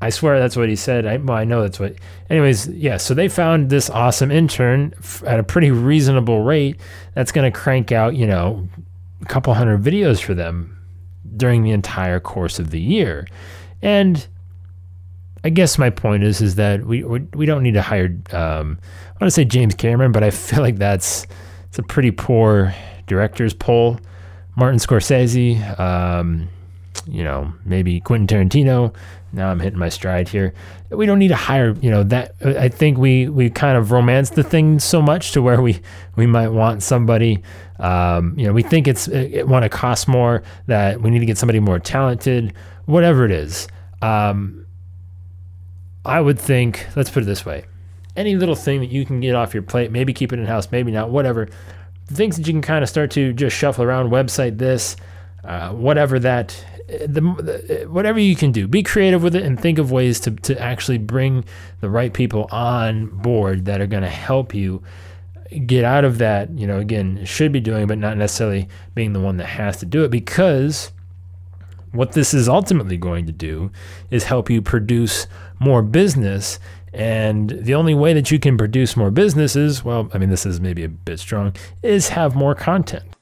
I 0.00 0.10
swear 0.10 0.38
that's 0.38 0.56
what 0.56 0.68
he 0.68 0.76
said. 0.76 1.06
I, 1.06 1.16
well, 1.16 1.36
I 1.36 1.42
know 1.42 1.60
that's 1.62 1.80
what. 1.80 1.96
Anyways, 2.30 2.68
yeah. 2.68 2.98
So 2.98 3.14
they 3.14 3.26
found 3.26 3.68
this 3.68 3.90
awesome 3.90 4.30
intern 4.30 4.94
f- 4.98 5.24
at 5.26 5.40
a 5.40 5.42
pretty 5.42 5.72
reasonable 5.72 6.44
rate. 6.44 6.78
That's 7.14 7.32
going 7.32 7.52
to 7.52 7.58
crank 7.58 7.90
out, 7.90 8.14
you 8.14 8.28
know, 8.28 8.68
a 9.22 9.24
couple 9.24 9.54
hundred 9.54 9.82
videos 9.82 10.22
for 10.22 10.34
them 10.34 10.78
during 11.36 11.64
the 11.64 11.72
entire 11.72 12.20
course 12.20 12.60
of 12.60 12.70
the 12.70 12.80
year. 12.80 13.26
And 13.82 14.24
I 15.46 15.48
guess 15.48 15.78
my 15.78 15.90
point 15.90 16.24
is 16.24 16.40
is 16.40 16.56
that 16.56 16.84
we 16.84 17.04
we, 17.04 17.20
we 17.32 17.46
don't 17.46 17.62
need 17.62 17.74
to 17.74 17.82
hire. 17.82 18.06
Um, 18.32 18.80
I 18.82 19.12
want 19.20 19.28
to 19.28 19.30
say 19.30 19.44
James 19.44 19.76
Cameron, 19.76 20.10
but 20.10 20.24
I 20.24 20.30
feel 20.32 20.60
like 20.60 20.74
that's 20.74 21.24
it's 21.68 21.78
a 21.78 21.84
pretty 21.84 22.10
poor 22.10 22.74
director's 23.06 23.54
poll. 23.54 24.00
Martin 24.56 24.80
Scorsese, 24.80 25.78
um, 25.78 26.48
you 27.06 27.22
know, 27.22 27.52
maybe 27.64 28.00
Quentin 28.00 28.26
Tarantino. 28.26 28.92
Now 29.32 29.48
I'm 29.48 29.60
hitting 29.60 29.78
my 29.78 29.88
stride 29.88 30.28
here. 30.28 30.52
We 30.90 31.06
don't 31.06 31.20
need 31.20 31.28
to 31.28 31.36
hire, 31.36 31.76
you 31.80 31.90
know, 31.90 32.02
that. 32.02 32.34
I 32.44 32.68
think 32.68 32.98
we 32.98 33.28
we 33.28 33.48
kind 33.48 33.78
of 33.78 33.92
romance 33.92 34.30
the 34.30 34.42
thing 34.42 34.80
so 34.80 35.00
much 35.00 35.30
to 35.32 35.42
where 35.42 35.62
we 35.62 35.80
we 36.16 36.26
might 36.26 36.48
want 36.48 36.82
somebody. 36.82 37.40
Um, 37.78 38.36
you 38.36 38.48
know, 38.48 38.52
we 38.52 38.64
think 38.64 38.88
it's 38.88 39.06
it, 39.06 39.46
want 39.46 39.62
to 39.62 39.68
cost 39.68 40.08
more. 40.08 40.42
That 40.66 41.02
we 41.02 41.10
need 41.10 41.20
to 41.20 41.26
get 41.26 41.38
somebody 41.38 41.60
more 41.60 41.78
talented. 41.78 42.52
Whatever 42.86 43.24
it 43.24 43.30
is. 43.30 43.68
Um, 44.02 44.65
I 46.06 46.20
would 46.20 46.38
think, 46.38 46.86
let's 46.96 47.10
put 47.10 47.22
it 47.22 47.26
this 47.26 47.44
way 47.44 47.66
any 48.16 48.34
little 48.34 48.54
thing 48.54 48.80
that 48.80 48.90
you 48.90 49.04
can 49.04 49.20
get 49.20 49.34
off 49.34 49.54
your 49.54 49.62
plate, 49.62 49.92
maybe 49.92 50.12
keep 50.12 50.32
it 50.32 50.38
in 50.38 50.46
house, 50.46 50.72
maybe 50.72 50.90
not, 50.90 51.10
whatever. 51.10 51.48
Things 52.06 52.36
that 52.36 52.46
you 52.46 52.52
can 52.52 52.62
kind 52.62 52.82
of 52.82 52.88
start 52.88 53.10
to 53.12 53.32
just 53.32 53.56
shuffle 53.56 53.84
around, 53.84 54.10
website 54.10 54.58
this, 54.58 54.96
uh, 55.44 55.70
whatever 55.70 56.18
that, 56.20 56.64
the, 56.88 57.20
the, 57.20 57.86
whatever 57.88 58.18
you 58.18 58.34
can 58.34 58.52
do. 58.52 58.66
Be 58.66 58.82
creative 58.82 59.22
with 59.22 59.34
it 59.34 59.42
and 59.42 59.60
think 59.60 59.78
of 59.78 59.92
ways 59.92 60.18
to, 60.20 60.30
to 60.30 60.58
actually 60.60 60.98
bring 60.98 61.44
the 61.80 61.90
right 61.90 62.12
people 62.12 62.48
on 62.50 63.06
board 63.08 63.66
that 63.66 63.80
are 63.80 63.86
going 63.86 64.02
to 64.02 64.08
help 64.08 64.54
you 64.54 64.82
get 65.66 65.84
out 65.84 66.04
of 66.04 66.18
that, 66.18 66.50
you 66.58 66.66
know, 66.66 66.78
again, 66.78 67.24
should 67.24 67.52
be 67.52 67.60
doing, 67.60 67.86
but 67.86 67.98
not 67.98 68.16
necessarily 68.16 68.68
being 68.94 69.12
the 69.12 69.20
one 69.20 69.36
that 69.36 69.46
has 69.46 69.76
to 69.78 69.86
do 69.86 70.04
it 70.04 70.10
because 70.10 70.90
what 71.96 72.12
this 72.12 72.34
is 72.34 72.48
ultimately 72.48 72.96
going 72.96 73.26
to 73.26 73.32
do 73.32 73.70
is 74.10 74.24
help 74.24 74.50
you 74.50 74.62
produce 74.62 75.26
more 75.58 75.82
business. 75.82 76.58
And 76.92 77.50
the 77.50 77.74
only 77.74 77.94
way 77.94 78.12
that 78.14 78.30
you 78.30 78.38
can 78.38 78.56
produce 78.56 78.96
more 78.96 79.10
business 79.10 79.56
is, 79.56 79.84
well, 79.84 80.08
I 80.14 80.18
mean, 80.18 80.30
this 80.30 80.46
is 80.46 80.60
maybe 80.60 80.84
a 80.84 80.88
bit 80.88 81.18
strong, 81.18 81.54
is 81.82 82.08
have 82.10 82.34
more 82.34 82.54
content. 82.54 83.15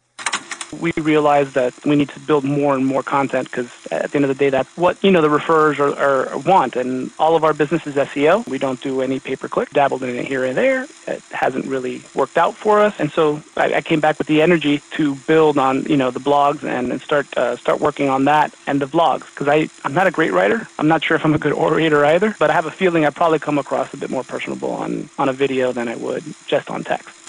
We 0.81 0.93
realized 0.97 1.55
that 1.55 1.73
we 1.85 1.97
need 1.97 2.09
to 2.11 2.21
build 2.21 2.45
more 2.45 2.75
and 2.75 2.85
more 2.85 3.03
content 3.03 3.51
because 3.51 3.71
at 3.91 4.11
the 4.11 4.17
end 4.17 4.25
of 4.25 4.29
the 4.29 4.35
day, 4.35 4.51
that's 4.51 4.69
what 4.77 5.03
you 5.03 5.11
know 5.11 5.21
the 5.21 5.29
referrers 5.29 5.79
are, 5.79 5.97
are, 5.99 6.39
want. 6.39 6.77
And 6.77 7.11
all 7.19 7.37
of 7.37 7.45
our 7.45 7.53
business 7.53 7.87
is 7.87 7.95
SEO. 7.95 8.47
We 8.49 8.59
don't 8.59 8.81
do 8.81 9.01
any 9.01 9.21
pay 9.21 9.37
per 9.37 9.49
click. 9.49 9.71
Dabbled 9.71 10.03
in 10.03 10.11
it 10.17 10.27
here 10.27 10.45
and 10.45 10.57
there. 10.57 10.87
It 11.07 11.23
hasn't 11.31 11.67
really 11.67 12.03
worked 12.15 12.37
out 12.37 12.55
for 12.55 12.81
us. 12.81 12.95
And 12.99 13.11
so 13.11 13.43
I, 13.57 13.75
I 13.75 13.81
came 13.83 14.01
back 14.01 14.19
with 14.19 14.27
the 14.27 14.43
energy 14.43 14.83
to 14.93 15.15
build 15.27 15.59
on 15.59 15.85
you 15.85 15.97
know 15.97 16.11
the 16.11 16.21
blogs 16.21 16.63
and, 16.63 16.93
and 16.93 17.01
start 17.01 17.27
uh, 17.37 17.57
start 17.57 17.81
working 17.81 18.09
on 18.09 18.25
that 18.27 18.55
and 18.67 18.81
the 18.81 18.87
vlogs 18.87 19.27
because 19.27 19.49
I 19.49 19.69
I'm 19.85 19.95
not 19.95 20.07
a 20.07 20.11
great 20.11 20.33
writer. 20.33 20.67
I'm 20.79 20.89
not 20.89 21.05
sure 21.05 21.17
if 21.17 21.25
I'm 21.25 21.35
a 21.35 21.39
good 21.39 21.53
orator 21.65 22.05
either, 22.05 22.35
but 22.39 22.51
I 22.51 22.55
have 22.55 22.67
a 22.67 22.71
feeling 22.71 23.05
I 23.05 23.11
probably 23.11 23.39
come 23.39 23.59
across 23.59 23.93
a 23.95 23.97
bit 23.97 24.11
more 24.11 24.25
personable 24.25 24.73
on 24.73 25.09
on 25.19 25.29
a 25.29 25.33
video 25.33 25.73
than 25.73 25.89
I 25.89 25.97
would 25.97 26.25
just 26.47 26.71
on 26.71 26.85
text. 26.85 27.25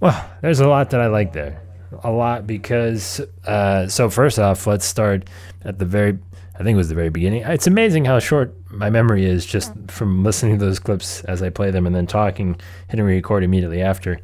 Well, 0.00 0.30
there's 0.40 0.60
a 0.60 0.68
lot 0.68 0.90
that 0.90 1.00
I 1.00 1.08
like 1.08 1.34
there. 1.34 1.60
A 2.02 2.10
lot 2.10 2.46
because, 2.46 3.20
uh, 3.46 3.88
so 3.88 4.08
first 4.08 4.38
off, 4.38 4.66
let's 4.66 4.84
start 4.84 5.28
at 5.62 5.78
the 5.78 5.84
very, 5.84 6.18
I 6.54 6.58
think 6.58 6.74
it 6.74 6.76
was 6.76 6.88
the 6.88 6.94
very 6.94 7.10
beginning. 7.10 7.42
It's 7.42 7.66
amazing 7.66 8.04
how 8.04 8.18
short 8.18 8.54
my 8.70 8.90
memory 8.90 9.24
is 9.24 9.44
just 9.44 9.72
from 9.88 10.22
listening 10.22 10.58
to 10.58 10.64
those 10.64 10.78
clips 10.78 11.24
as 11.24 11.42
I 11.42 11.50
play 11.50 11.70
them 11.70 11.86
and 11.86 11.94
then 11.94 12.06
talking, 12.06 12.60
hitting 12.88 13.04
record 13.04 13.42
immediately 13.42 13.82
after. 13.82 14.20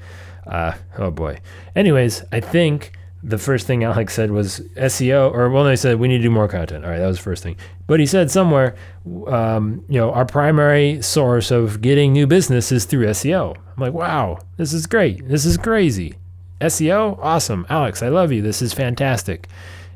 Uh, 0.46 0.74
oh 0.98 1.10
boy. 1.10 1.38
Anyways, 1.74 2.24
I 2.32 2.40
think 2.40 2.92
the 3.22 3.38
first 3.38 3.66
thing 3.66 3.82
Alex 3.82 4.14
said 4.14 4.30
was 4.30 4.60
SEO, 4.76 5.32
or 5.32 5.50
well, 5.50 5.64
no, 5.64 5.70
he 5.70 5.76
said 5.76 5.98
we 5.98 6.06
need 6.06 6.18
to 6.18 6.22
do 6.22 6.30
more 6.30 6.46
content. 6.46 6.84
All 6.84 6.90
right, 6.90 6.98
that 6.98 7.06
was 7.06 7.16
the 7.16 7.24
first 7.24 7.42
thing. 7.42 7.56
But 7.88 7.98
he 7.98 8.06
said 8.06 8.30
somewhere, 8.30 8.76
um, 9.26 9.84
you 9.88 9.98
know, 9.98 10.12
our 10.12 10.24
primary 10.24 11.02
source 11.02 11.50
of 11.50 11.80
getting 11.80 12.12
new 12.12 12.26
business 12.26 12.70
is 12.70 12.84
through 12.84 13.06
SEO. 13.06 13.56
I'm 13.56 13.82
like, 13.82 13.92
wow, 13.92 14.38
this 14.56 14.72
is 14.72 14.86
great. 14.86 15.26
This 15.28 15.44
is 15.44 15.56
crazy. 15.56 16.14
SEO, 16.60 17.18
awesome. 17.20 17.66
Alex, 17.68 18.02
I 18.02 18.08
love 18.08 18.32
you. 18.32 18.42
This 18.42 18.62
is 18.62 18.72
fantastic. 18.72 19.48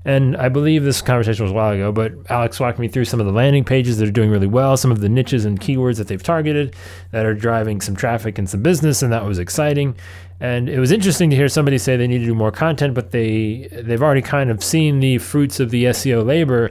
And 0.04 0.36
I 0.36 0.48
believe 0.48 0.82
this 0.82 1.02
conversation 1.02 1.44
was 1.44 1.52
a 1.52 1.54
while 1.54 1.72
ago, 1.72 1.92
but 1.92 2.12
Alex 2.30 2.58
walked 2.58 2.78
me 2.78 2.88
through 2.88 3.04
some 3.04 3.20
of 3.20 3.26
the 3.26 3.32
landing 3.32 3.64
pages 3.64 3.98
that 3.98 4.08
are 4.08 4.12
doing 4.12 4.30
really 4.30 4.46
well, 4.46 4.76
some 4.78 4.90
of 4.90 5.00
the 5.00 5.10
niches 5.10 5.44
and 5.44 5.60
keywords 5.60 5.98
that 5.98 6.08
they've 6.08 6.22
targeted 6.22 6.74
that 7.10 7.26
are 7.26 7.34
driving 7.34 7.82
some 7.82 7.94
traffic 7.94 8.38
and 8.38 8.48
some 8.48 8.62
business, 8.62 9.02
and 9.02 9.12
that 9.12 9.26
was 9.26 9.38
exciting. 9.38 9.94
And 10.40 10.70
it 10.70 10.80
was 10.80 10.90
interesting 10.90 11.28
to 11.30 11.36
hear 11.36 11.48
somebody 11.48 11.76
say 11.76 11.98
they 11.98 12.06
need 12.06 12.20
to 12.20 12.24
do 12.24 12.34
more 12.34 12.50
content, 12.50 12.94
but 12.94 13.10
they 13.10 13.68
they've 13.72 14.02
already 14.02 14.22
kind 14.22 14.50
of 14.50 14.64
seen 14.64 15.00
the 15.00 15.18
fruits 15.18 15.60
of 15.60 15.70
the 15.70 15.84
SEO 15.84 16.24
labor. 16.24 16.70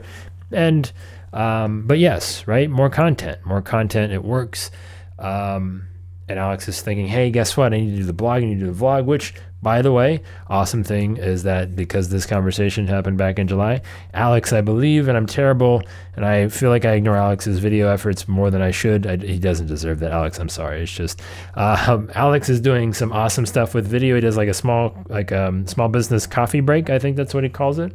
And 0.50 0.90
um, 1.32 1.86
but 1.86 2.00
yes, 2.00 2.48
right, 2.48 2.68
more 2.68 2.90
content, 2.90 3.46
more 3.46 3.62
content. 3.62 4.12
It 4.12 4.24
works. 4.24 4.72
Um, 5.20 5.86
and 6.30 6.38
Alex 6.38 6.68
is 6.68 6.80
thinking, 6.80 7.08
hey, 7.08 7.28
guess 7.32 7.56
what? 7.56 7.74
I 7.74 7.80
need 7.80 7.90
to 7.90 7.96
do 7.96 8.04
the 8.04 8.12
blog. 8.12 8.42
I 8.42 8.46
need 8.46 8.60
to 8.60 8.66
do 8.66 8.72
the 8.72 8.84
vlog, 8.84 9.04
which 9.04 9.34
by 9.62 9.82
the 9.82 9.90
way, 9.90 10.22
awesome 10.48 10.84
thing 10.84 11.16
is 11.16 11.42
that 11.42 11.74
because 11.74 12.08
this 12.08 12.24
conversation 12.24 12.86
happened 12.86 13.18
back 13.18 13.40
in 13.40 13.48
July, 13.48 13.82
Alex, 14.14 14.52
I 14.52 14.60
believe, 14.60 15.08
and 15.08 15.16
I'm 15.18 15.26
terrible, 15.26 15.82
and 16.14 16.24
I 16.24 16.48
feel 16.48 16.70
like 16.70 16.84
I 16.84 16.92
ignore 16.92 17.16
Alex's 17.16 17.58
video 17.58 17.88
efforts 17.88 18.28
more 18.28 18.48
than 18.48 18.62
I 18.62 18.70
should. 18.70 19.08
I, 19.08 19.16
he 19.16 19.40
doesn't 19.40 19.66
deserve 19.66 19.98
that, 20.00 20.12
Alex. 20.12 20.38
I'm 20.38 20.48
sorry. 20.48 20.82
It's 20.82 20.92
just 20.92 21.20
uh, 21.54 22.00
Alex 22.14 22.48
is 22.48 22.60
doing 22.60 22.94
some 22.94 23.12
awesome 23.12 23.44
stuff 23.44 23.74
with 23.74 23.88
video. 23.88 24.14
He 24.14 24.20
does 24.20 24.36
like 24.36 24.48
a 24.48 24.54
small, 24.54 24.96
like 25.08 25.32
um, 25.32 25.66
small 25.66 25.88
business 25.88 26.28
coffee 26.28 26.60
break. 26.60 26.90
I 26.90 27.00
think 27.00 27.16
that's 27.16 27.34
what 27.34 27.42
he 27.42 27.50
calls 27.50 27.80
it. 27.80 27.92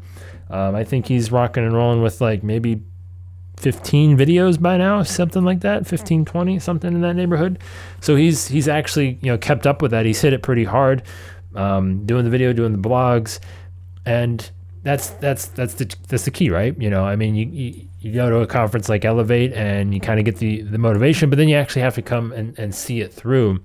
Um, 0.50 0.76
I 0.76 0.84
think 0.84 1.08
he's 1.08 1.32
rocking 1.32 1.64
and 1.64 1.74
rolling 1.74 2.04
with 2.04 2.20
like 2.20 2.44
maybe 2.44 2.84
15 3.58 4.18
videos 4.18 4.62
by 4.62 4.78
now, 4.78 5.02
something 5.04 5.44
like 5.44 5.62
that, 5.62 5.88
15, 5.88 6.26
20, 6.26 6.60
something 6.60 6.94
in 6.94 7.02
that 7.02 7.16
neighborhood. 7.16 7.60
So 8.02 8.16
he's 8.16 8.48
he's 8.48 8.68
actually 8.68 9.18
you 9.22 9.32
know 9.32 9.38
kept 9.38 9.66
up 9.66 9.82
with 9.82 9.92
that. 9.92 10.06
He's 10.06 10.22
hit 10.22 10.34
it 10.34 10.42
pretty 10.42 10.66
hard 10.66 11.04
um, 11.56 12.06
doing 12.06 12.24
the 12.24 12.30
video, 12.30 12.54
doing 12.54 12.74
the 12.80 12.90
blogs, 12.90 13.40
and 14.06 14.50
that's 14.84 15.10
that's 15.10 15.48
that's 15.48 15.76
the 15.76 15.94
that's 16.08 16.26
the 16.26 16.32
key, 16.32 16.50
right? 16.50 16.80
You 16.80 16.90
know, 16.90 17.06
I 17.06 17.16
mean, 17.16 17.36
you 17.36 17.48
you, 17.48 17.88
you 18.00 18.14
go 18.14 18.30
to 18.30 18.40
a 18.40 18.48
conference 18.48 18.90
like 18.90 19.06
Elevate 19.06 19.54
and 19.54 19.94
you 19.94 20.00
kind 20.00 20.20
of 20.20 20.26
get 20.26 20.38
the 20.38 20.62
the 20.62 20.78
motivation, 20.78 21.30
but 21.30 21.38
then 21.38 21.48
you 21.48 21.56
actually 21.56 21.82
have 21.82 21.96
to 21.96 22.02
come 22.02 22.32
and, 22.34 22.58
and 22.60 22.76
see 22.76 23.02
it 23.02 23.12
through. 23.14 23.62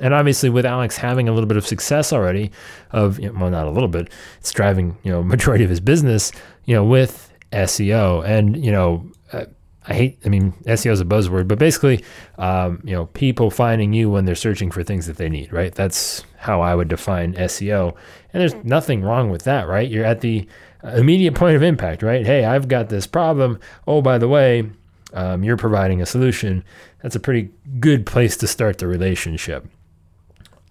And 0.00 0.14
obviously, 0.14 0.48
with 0.48 0.64
Alex 0.64 0.96
having 0.96 1.28
a 1.28 1.32
little 1.32 1.46
bit 1.46 1.56
of 1.56 1.66
success 1.66 2.12
already, 2.12 2.50
of 2.92 3.18
you 3.20 3.30
know, 3.30 3.38
well, 3.40 3.50
not 3.50 3.66
a 3.66 3.70
little 3.70 3.88
bit, 3.88 4.10
it's 4.38 4.52
driving 4.52 4.96
you 5.02 5.12
know 5.12 5.22
majority 5.22 5.64
of 5.64 5.70
his 5.70 5.80
business, 5.80 6.32
you 6.64 6.74
know, 6.74 6.84
with 6.84 7.31
SEO, 7.52 8.24
and 8.24 8.62
you 8.62 8.72
know, 8.72 9.10
uh, 9.32 9.44
I 9.86 9.94
hate, 9.94 10.18
I 10.24 10.28
mean, 10.28 10.52
SEO 10.64 10.92
is 10.92 11.00
a 11.00 11.04
buzzword, 11.04 11.48
but 11.48 11.58
basically, 11.58 12.04
um, 12.38 12.80
you 12.84 12.92
know, 12.92 13.06
people 13.06 13.50
finding 13.50 13.92
you 13.92 14.10
when 14.10 14.24
they're 14.24 14.34
searching 14.34 14.70
for 14.70 14.84
things 14.84 15.06
that 15.06 15.16
they 15.16 15.28
need, 15.28 15.52
right? 15.52 15.74
That's 15.74 16.24
how 16.36 16.60
I 16.60 16.74
would 16.74 16.88
define 16.88 17.34
SEO. 17.34 17.96
And 18.32 18.40
there's 18.40 18.54
nothing 18.64 19.02
wrong 19.02 19.30
with 19.30 19.42
that, 19.44 19.66
right? 19.66 19.90
You're 19.90 20.04
at 20.04 20.20
the 20.20 20.46
immediate 20.84 21.34
point 21.34 21.56
of 21.56 21.62
impact, 21.62 22.02
right? 22.02 22.24
Hey, 22.24 22.44
I've 22.44 22.68
got 22.68 22.90
this 22.90 23.06
problem. 23.06 23.58
Oh, 23.86 24.02
by 24.02 24.18
the 24.18 24.28
way, 24.28 24.70
um, 25.14 25.42
you're 25.42 25.56
providing 25.56 26.00
a 26.00 26.06
solution. 26.06 26.64
That's 27.02 27.16
a 27.16 27.20
pretty 27.20 27.50
good 27.80 28.06
place 28.06 28.36
to 28.38 28.46
start 28.46 28.78
the 28.78 28.86
relationship. 28.86 29.66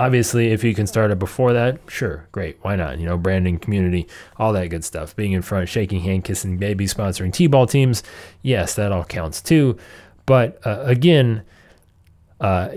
Obviously, 0.02 0.48
if 0.48 0.64
you 0.64 0.74
can 0.74 0.88
start 0.88 1.12
it 1.12 1.20
before 1.20 1.54
that, 1.54 1.80
sure, 1.88 2.28
great. 2.32 2.58
Why 2.64 2.76
not? 2.76 2.98
You 2.98 3.06
know, 3.06 3.18
branding, 3.20 3.60
community, 3.60 4.08
all 4.38 4.52
that 4.54 4.70
good 4.70 4.84
stuff. 4.84 5.16
Being 5.16 5.34
in 5.34 5.44
front, 5.44 5.70
shaking 5.70 6.00
hand, 6.02 6.24
kissing 6.24 6.58
baby, 6.58 6.88
sponsoring 6.88 7.32
T 7.32 7.46
ball 7.46 7.68
teams. 7.68 8.02
Yes, 8.42 8.74
that 8.74 8.92
all 8.92 9.04
counts 9.04 9.42
too. 9.42 9.78
But 10.26 10.60
uh, 10.66 10.82
again, 10.86 11.44
uh, 12.40 12.70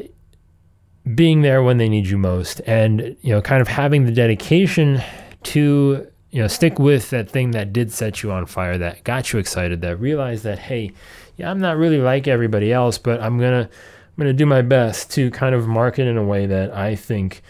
being 1.15 1.41
there 1.41 1.63
when 1.63 1.79
they 1.79 1.89
need 1.89 2.09
you 2.09 2.19
most 2.19 2.61
and, 2.67 3.17
you 3.23 3.33
know, 3.33 3.41
kind 3.41 3.63
of 3.63 3.69
having 3.69 4.05
the 4.05 4.13
dedication 4.13 5.01
to, 5.45 6.07
you 6.31 6.43
know, 6.43 6.47
stick 6.47 6.79
with 6.79 7.09
that 7.09 7.31
thing 7.31 7.53
that 7.53 7.73
did 7.73 7.91
set 7.91 8.23
you 8.23 8.33
on 8.33 8.45
fire, 8.45 8.77
that 8.77 9.03
got 9.03 9.33
you 9.33 9.39
excited, 9.39 9.81
that 9.81 9.97
realized 9.97 10.45
that, 10.45 10.59
hey, 10.59 10.93
yeah, 11.39 11.51
I'm 11.51 11.59
not 11.59 11.79
really 11.79 11.99
like 11.99 12.29
everybody 12.29 12.71
else, 12.71 12.99
but 12.99 13.23
I'm 13.23 13.39
to 13.65 13.71
I'm 14.17 14.23
going 14.23 14.33
to 14.33 14.39
do 14.39 14.47
my 14.47 14.63
best 14.63 15.11
to 15.13 15.29
kind 15.33 15.57
of 15.57 15.67
market 15.67 16.07
in 16.07 16.17
a 16.17 16.23
way 16.23 16.47
that 16.47 16.73
I 16.73 16.95
think 16.95 17.43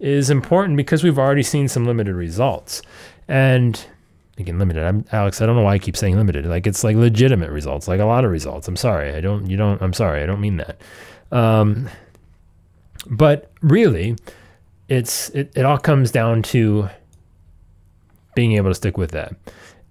is 0.00 0.30
important 0.30 0.76
because 0.76 1.04
we've 1.04 1.18
already 1.18 1.44
seen 1.44 1.68
some 1.68 1.84
limited 1.84 2.16
results. 2.16 2.82
And 3.28 3.80
again, 4.36 4.58
limited. 4.58 4.82
I'm 4.82 5.04
Alex. 5.12 5.40
I 5.40 5.46
don't 5.46 5.54
know 5.54 5.62
why 5.62 5.74
I 5.74 5.78
keep 5.78 5.96
saying 5.96 6.16
limited. 6.16 6.44
Like 6.46 6.66
it's 6.66 6.82
like 6.82 6.96
legitimate 6.96 7.50
results, 7.50 7.86
like 7.86 8.00
a 8.00 8.04
lot 8.04 8.24
of 8.24 8.32
results. 8.32 8.66
I'm 8.66 8.74
sorry. 8.74 9.14
I 9.14 9.20
don't. 9.20 9.48
You 9.48 9.56
don't. 9.56 9.80
I'm 9.80 9.92
sorry. 9.92 10.20
I 10.20 10.26
don't 10.26 10.40
mean 10.40 10.56
that. 10.56 10.80
Um, 11.30 11.88
but 13.06 13.52
really, 13.60 14.16
it's 14.88 15.30
it, 15.30 15.52
it 15.54 15.64
all 15.64 15.78
comes 15.78 16.10
down 16.10 16.42
to 16.44 16.88
being 18.34 18.54
able 18.54 18.70
to 18.70 18.74
stick 18.74 18.98
with 18.98 19.12
that. 19.12 19.36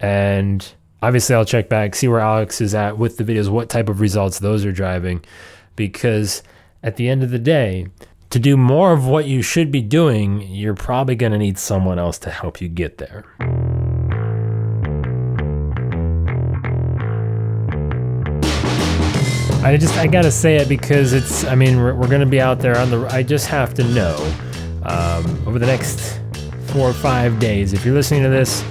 And 0.02 0.70
obviously, 1.02 1.36
I'll 1.36 1.46
check 1.46 1.70
back, 1.70 1.96
see 1.96 2.10
where 2.10 2.20
Alex 2.20 2.60
is 2.60 2.76
at 2.76 2.98
with 2.98 3.16
the 3.16 3.24
videos, 3.24 3.48
what 3.48 3.70
type 3.70 3.88
of 3.88 4.02
results 4.02 4.40
those 4.40 4.66
are 4.66 4.74
driving 4.74 5.24
because 5.78 6.44
at 6.84 6.98
the 6.98 7.08
end 7.08 7.24
of 7.24 7.32
the 7.32 7.40
day, 7.40 7.88
to 8.30 8.40
do 8.40 8.58
more 8.58 8.92
of 8.92 9.08
what 9.08 9.26
you 9.26 9.42
should 9.42 9.72
be 9.72 9.82
doing, 9.82 10.42
you're 10.42 10.76
probably 10.76 11.16
going 11.16 11.32
to 11.32 11.38
need 11.38 11.58
someone 11.58 11.98
else 11.98 12.20
to 12.20 12.30
help 12.30 12.60
you 12.60 12.68
get 12.68 12.98
there. 12.98 13.24
I 19.64 19.76
just 19.76 19.98
I 19.98 20.08
gotta 20.08 20.32
say 20.32 20.56
it 20.56 20.70
because 20.70 21.12
it's 21.12 21.44
I 21.44 21.54
mean 21.54 21.78
we're, 21.82 21.94
we're 21.94 22.08
gonna 22.08 22.26
be 22.26 22.40
out 22.40 22.60
there 22.60 22.78
on 22.78 22.90
the 22.90 23.06
I 23.08 23.22
just 23.22 23.48
have 23.48 23.74
to 23.74 23.84
know 23.84 24.16
um, 24.84 25.46
over 25.46 25.60
the 25.60 25.66
next 25.66 26.22
four 26.68 26.90
or 26.90 26.94
five 26.94 27.38
days 27.38 27.74
if 27.74 27.84
you're 27.84 27.94
listening 27.94 28.24
to 28.24 28.30
this 28.30 28.64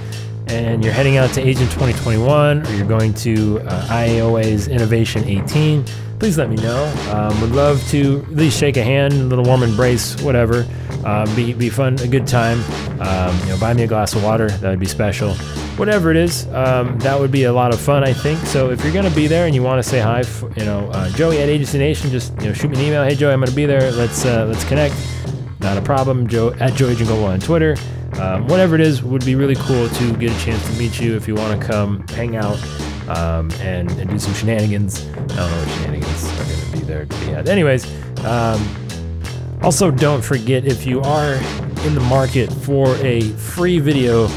and 0.47 0.83
you're 0.83 0.95
heading 0.95 1.19
out 1.19 1.35
to 1.35 1.41
Agent 1.43 1.71
2021 1.73 2.67
or 2.67 2.73
you're 2.73 2.87
going 2.87 3.13
to 3.13 3.61
uh, 3.61 3.89
IAOA's 3.89 4.69
Innovation 4.69 5.23
18 5.25 5.85
please 6.19 6.39
let 6.39 6.49
me 6.49 6.57
know. 6.57 6.85
Um, 7.11 7.41
would 7.41 7.53
love 7.53 7.87
to 7.89 8.23
at 8.31 8.37
least 8.37 8.59
shake 8.59 8.77
a 8.77 8.83
hand, 8.83 9.13
a 9.13 9.25
little 9.25 9.45
warm 9.45 9.63
embrace, 9.63 10.21
whatever. 10.23 10.67
Um, 11.05 11.33
be, 11.37 11.53
be 11.53 11.69
fun, 11.71 11.99
a 12.01 12.09
good 12.09 12.27
time. 12.27 12.59
Um, 13.01 13.39
you 13.41 13.47
know, 13.47 13.59
buy 13.61 13.75
me 13.75 13.85
a 13.85 13.87
glass 13.87 14.15
of 14.15 14.25
water. 14.25 14.49
That 14.49 14.71
would 14.71 14.81
be 14.81 14.87
special. 14.87 15.35
Whatever 15.77 16.11
it 16.11 16.17
is, 16.17 16.47
um, 16.49 16.99
that 17.01 17.19
would 17.19 17.31
be 17.31 17.45
a 17.45 17.53
lot 17.53 17.73
of 17.73 17.81
fun, 17.81 18.03
I 18.03 18.13
think. 18.13 18.39
So 18.47 18.71
if 18.71 18.83
you're 18.83 18.93
going 18.93 19.09
to 19.09 19.15
be 19.15 19.27
there 19.27 19.47
and 19.47 19.55
you 19.55 19.63
want 19.63 19.83
to 19.83 19.89
say 19.89 20.01
hi, 20.01 20.25
you 20.57 20.65
know, 20.65 20.89
uh, 20.93 21.11
Joey 21.11 21.39
at 21.41 21.49
Agency 21.49 21.79
Nation, 21.79 22.11
just 22.11 22.33
you 22.41 22.47
know, 22.47 22.53
shoot 22.53 22.71
me 22.71 22.79
an 22.79 22.85
email. 22.85 23.05
Hey, 23.05 23.15
Joey, 23.15 23.33
I'm 23.33 23.41
going 23.41 23.51
to 23.51 23.57
be 23.57 23.67
there. 23.67 23.93
Let's 23.93 24.25
uh, 24.25 24.47
let's 24.47 24.65
connect. 24.65 24.95
Not 25.61 25.77
a 25.77 25.83
problem. 25.83 26.27
Joe 26.29 26.55
at 26.61 26.75
Joey 26.75 26.95
Giangola 26.97 27.33
on 27.33 27.41
Twitter. 27.41 27.77
Um, 28.15 28.49
whatever 28.49 28.75
it 28.75 28.81
is, 28.81 29.03
would 29.03 29.25
be 29.25 29.35
really 29.35 29.57
cool 29.57 29.89
to 29.89 30.17
get 30.17 30.33
a 30.33 30.45
chance 30.45 30.65
to 30.71 30.79
meet 30.79 30.99
you 30.99 31.15
if 31.17 31.29
you 31.29 31.35
want 31.35 31.61
to 31.61 31.67
come 31.67 32.07
hang 32.09 32.37
out 32.37 32.59
um, 33.09 33.51
and, 33.61 33.91
and 33.93 34.09
do 34.09 34.19
some 34.19 34.33
shenanigans. 34.35 35.07
I 35.07 35.13
don't 35.15 35.37
know 35.37 35.59
what 35.59 35.69
shenanigans 35.69 36.06
there 36.87 37.07
to 37.07 37.21
be 37.21 37.27
had. 37.27 37.49
Anyways, 37.49 37.85
um, 38.25 38.65
also 39.63 39.91
don't 39.91 40.23
forget 40.23 40.65
if 40.65 40.87
you 40.87 41.01
are 41.03 41.35
in 41.85 41.95
the 41.95 42.05
market 42.09 42.53
for 42.53 42.95
a 42.97 43.23
free 43.33 43.79
video 43.79 44.29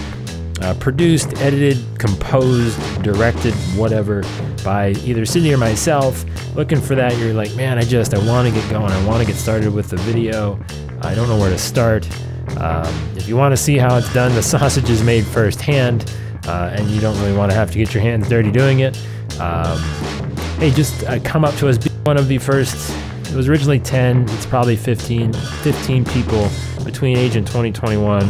uh, 0.62 0.74
produced, 0.80 1.34
edited, 1.42 1.78
composed, 1.98 2.78
directed, 3.02 3.54
whatever, 3.76 4.24
by 4.64 4.90
either 5.06 5.26
Sydney 5.26 5.54
or 5.54 5.58
myself. 5.58 6.26
Looking 6.56 6.82
for 6.82 6.96
that, 6.96 7.18
you're 7.18 7.34
like, 7.34 7.56
man, 7.56 7.78
I 7.78 7.84
just, 7.84 8.14
I 8.14 8.18
want 8.28 8.48
to 8.48 8.54
get 8.54 8.70
going. 8.70 8.92
I 8.92 9.06
want 9.06 9.22
to 9.22 9.26
get 9.26 9.38
started 9.38 9.74
with 9.74 9.90
the 9.90 9.98
video. 9.98 10.60
I 11.02 11.16
don't 11.16 11.30
know 11.30 11.38
where 11.38 11.50
to 11.50 11.58
start. 11.58 12.08
Um, 12.58 12.88
if 13.16 13.28
you 13.28 13.38
want 13.38 13.54
to 13.54 13.58
see 13.58 13.78
how 13.78 13.96
it's 13.98 14.12
done, 14.14 14.34
the 14.36 14.44
sausage 14.58 14.90
is 14.90 15.04
made 15.04 15.26
firsthand, 15.26 16.14
uh, 16.48 16.72
and 16.74 16.90
you 16.90 17.00
don't 17.00 17.18
really 17.20 17.38
want 17.38 17.52
to 17.52 17.56
have 17.56 17.72
to 17.72 17.78
get 17.78 17.94
your 17.94 18.04
hands 18.04 18.28
dirty 18.28 18.52
doing 18.52 18.80
it. 18.80 18.98
Um, 19.40 19.80
hey, 20.60 20.72
just 20.72 21.04
uh, 21.06 21.20
come 21.24 21.46
up 21.46 21.56
to 21.56 21.70
us. 21.70 21.89
One 22.10 22.18
of 22.18 22.28
the 22.28 22.40
first. 22.40 22.92
It 23.28 23.36
was 23.36 23.48
originally 23.48 23.80
10. 23.80 24.24
It's 24.30 24.48
probably 24.48 24.76
15, 24.76 25.32
15 25.32 26.06
people 26.06 26.50
between 26.84 27.18
Agent 27.18 27.46
2021 27.46 28.24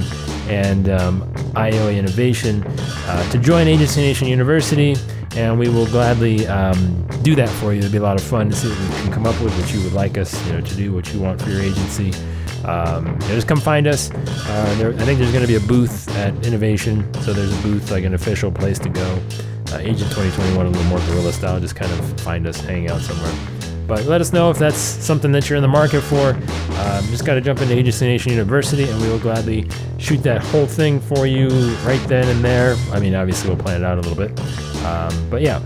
and 0.50 0.90
um, 0.90 1.22
IOA 1.54 1.98
Innovation 1.98 2.62
uh, 2.68 3.32
to 3.32 3.38
join 3.38 3.70
Agency 3.70 4.02
Nation 4.02 4.28
University 4.28 4.98
and 5.38 5.58
we 5.58 5.70
will 5.70 5.86
gladly 5.86 6.46
um, 6.48 7.08
do 7.22 7.36
that 7.36 7.48
for 7.48 7.72
you. 7.72 7.80
It'll 7.80 7.90
be 7.90 8.00
a 8.00 8.02
lot 8.02 8.20
of 8.20 8.22
fun 8.22 8.50
to 8.50 8.56
see 8.58 8.68
what 8.68 8.80
we 8.80 9.04
can 9.04 9.14
come 9.14 9.26
up 9.26 9.42
with, 9.42 9.58
what 9.58 9.74
you 9.74 9.82
would 9.86 9.94
like 9.94 10.18
us, 10.18 10.46
you 10.48 10.52
know, 10.52 10.60
to 10.60 10.76
do, 10.76 10.94
what 10.94 11.14
you 11.14 11.22
want 11.22 11.42
for 11.42 11.50
your 11.50 11.62
agency. 11.62 12.12
Um, 12.66 13.06
you 13.06 13.14
know, 13.14 13.36
just 13.36 13.48
come 13.48 13.62
find 13.62 13.88
us. 13.88 14.12
Uh, 14.12 14.76
there, 14.78 14.90
I 14.92 15.06
think 15.06 15.20
there's 15.20 15.32
going 15.32 15.42
to 15.42 15.48
be 15.48 15.56
a 15.56 15.62
booth 15.62 16.14
at 16.18 16.46
Innovation, 16.46 17.14
so 17.22 17.32
there's 17.32 17.58
a 17.58 17.62
booth, 17.62 17.92
like 17.92 18.04
an 18.04 18.14
official 18.14 18.52
place 18.52 18.78
to 18.80 18.90
go. 18.90 19.22
Uh, 19.72 19.78
Agent 19.78 20.12
2021, 20.12 20.66
a 20.66 20.70
little 20.70 20.84
more 20.90 21.00
guerrilla 21.00 21.32
style. 21.32 21.62
Just 21.62 21.78
kind 21.78 21.92
of 21.94 22.20
find 22.22 22.46
us, 22.46 22.60
hanging 22.60 22.90
out 22.90 23.00
somewhere. 23.02 23.59
But 23.90 24.06
let 24.06 24.22
us 24.22 24.32
know 24.32 24.52
if 24.52 24.60
that's 24.60 24.78
something 24.78 25.32
that 25.32 25.50
you're 25.50 25.58
in 25.58 25.64
the 25.64 25.68
market 25.68 26.02
for. 26.02 26.30
Um, 26.30 27.06
just 27.08 27.26
got 27.26 27.34
to 27.34 27.42
jump 27.42 27.60
into 27.60 27.74
Agency 27.74 28.06
Nation 28.06 28.32
University, 28.32 28.84
and 28.88 29.02
we 29.02 29.10
will 29.10 29.18
gladly 29.18 29.68
shoot 29.98 30.18
that 30.18 30.44
whole 30.44 30.68
thing 30.68 31.00
for 31.00 31.26
you 31.26 31.50
right 31.88 32.02
then 32.08 32.28
and 32.28 32.46
there. 32.46 32.76
I 32.92 33.00
mean, 33.00 33.16
obviously, 33.16 33.50
we'll 33.50 33.58
plan 33.58 33.82
it 33.82 33.86
out 33.86 33.98
a 33.98 34.02
little 34.02 34.16
bit. 34.16 34.40
Um, 34.86 35.30
but 35.32 35.42
yeah, 35.42 35.60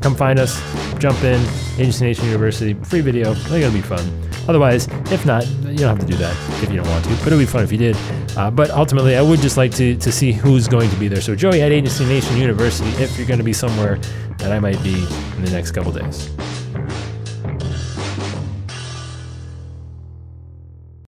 come 0.00 0.14
find 0.14 0.38
us, 0.38 0.62
jump 0.98 1.20
in, 1.24 1.40
Agency 1.76 2.04
Nation 2.04 2.26
University, 2.26 2.74
free 2.84 3.00
video. 3.00 3.34
They're 3.34 3.60
gonna 3.60 3.74
be 3.74 3.82
fun. 3.82 4.08
Otherwise, 4.46 4.86
if 5.10 5.26
not, 5.26 5.44
you 5.46 5.78
don't 5.78 5.96
have 5.96 5.98
to 5.98 6.06
do 6.06 6.16
that 6.18 6.36
if 6.62 6.70
you 6.70 6.76
don't 6.76 6.88
want 6.88 7.04
to. 7.04 7.10
But 7.16 7.26
it'll 7.28 7.38
be 7.40 7.46
fun 7.46 7.64
if 7.64 7.72
you 7.72 7.78
did. 7.78 7.96
Uh, 8.36 8.48
but 8.48 8.70
ultimately, 8.70 9.16
I 9.16 9.22
would 9.22 9.40
just 9.40 9.56
like 9.56 9.72
to, 9.72 9.96
to 9.96 10.12
see 10.12 10.30
who's 10.30 10.68
going 10.68 10.88
to 10.90 10.96
be 10.96 11.08
there. 11.08 11.20
So 11.20 11.34
Joey 11.34 11.62
at 11.62 11.72
Agency 11.72 12.04
Nation 12.04 12.36
University, 12.36 12.90
if 13.02 13.18
you're 13.18 13.26
going 13.26 13.38
to 13.38 13.44
be 13.44 13.52
somewhere 13.52 13.98
that 14.38 14.52
I 14.52 14.60
might 14.60 14.82
be 14.82 14.94
in 15.36 15.44
the 15.44 15.50
next 15.50 15.72
couple 15.72 15.92
days. 15.92 16.30